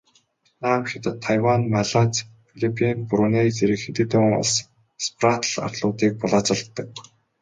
[0.03, 2.15] Вьетнам, Хятад, Тайвань, Малайз,
[2.49, 4.53] Филиппин, Бруней зэрэг хэд хэдэн улс
[5.05, 6.87] Спратл арлуудыг булаацалддаг.